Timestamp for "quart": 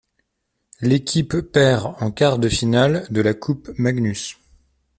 2.09-2.39